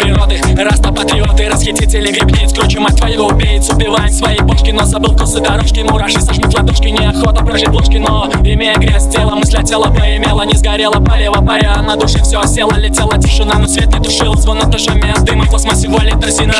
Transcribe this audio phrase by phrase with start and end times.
[0.00, 5.40] их Раста патриоты, расхитители грибниц Круче мать твою убийц, убиваем свои бошки Но забыл вкусы
[5.40, 6.88] дорожки, мураши сожмут ладошки.
[6.88, 11.82] Неохота прожить ложки, но имея грязь тела Мысля тела поимела, не сгорела, палево паря.
[11.82, 15.88] На душе все осело, летела тишина Но свет не тушил, звон этажами от дыма пластмассе
[15.88, 16.54] валит резина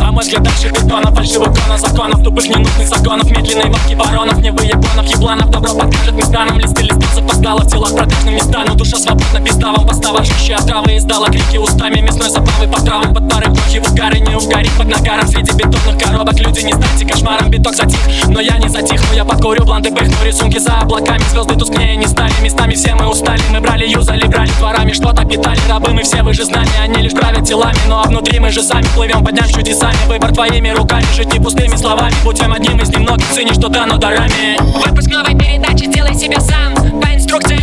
[0.00, 4.50] А мой взгляд дальше бетона, фальшивых кона Законов, тупых ненужных законов Медленной водки баронов, не
[4.50, 9.40] выебонов Ебланов, добро подкажет местанам Листы листов постало в телах продажным не стану Душа свободна,
[9.40, 12.30] пизда вам постава Жгущая травы издала крики устами Мясной
[12.62, 14.70] забавы под травы, под Плохи в угаре, не угорит.
[14.78, 19.00] Под нагаром Среди бетонных коробок люди не станьте кошмаром Биток затих, но я не затих
[19.08, 23.08] Но я подкурю бланты, пыхну рисунки за облаками Звезды тускнее не стали, местами все мы
[23.08, 24.92] устали Мы брали, юзали, брали дворами.
[24.92, 26.68] Что-то питали, рабы мы все, вы же знали.
[26.80, 28.86] Они лишь правят телами, ну а внутри мы же сами.
[28.94, 29.96] Плывем под чудесами.
[30.06, 32.14] Выбор твоими руками, жить не пустыми словами.
[32.22, 34.58] Путем одним из немногих ценишь, что дано дарами.
[34.86, 37.61] Выпуск новой передачи «Сделай себя сам» По инструкциям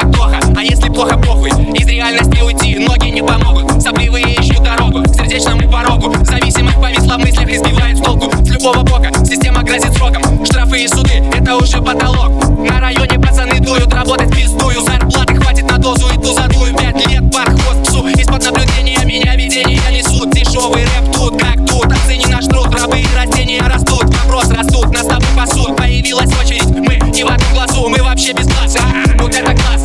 [0.00, 1.50] Так плохо, а если плохо похуй.
[1.50, 3.82] Из реальности уйти ноги не помогут.
[3.82, 5.02] Сопливые ищут дорогу.
[5.02, 6.14] К сердечному порогу.
[6.24, 8.30] Зависимых повисла в мыслях и сбивает с толку.
[8.42, 10.22] С любого бока система грозит сроком.
[10.46, 12.48] Штрафы и суды, это уже потолок.
[12.60, 14.80] На районе пацаны дуют, работать пиздую.
[14.80, 18.08] Зарплаты хватит на дозу и ту задую Пять лет под хвост псу.
[18.08, 20.30] Из-под наблюдения меня видения несут.
[20.30, 21.92] Дешевый рэп тут, как тут.
[21.92, 24.04] Оцени наш труд, рабы и растения растут.
[24.04, 25.76] Вопрос растут, нас тобой пасут.
[25.76, 27.86] Появилась очередь, мы не в одном глазу.
[27.90, 28.80] Мы вообще без класса,
[29.18, 29.79] вот это класс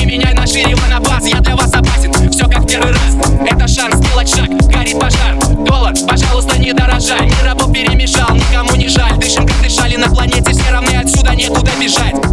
[0.00, 3.16] не меняй на шире на бас Я для вас опасен, все как первый раз.
[3.46, 5.36] Это шанс сделать шаг, горит пожар.
[5.64, 7.26] Доллар, пожалуйста, не дорожай.
[7.26, 9.16] Мир рабов перемешал, никому не жаль.
[9.18, 12.29] Дышим, как дышали на планете Все равны отсюда некуда бежать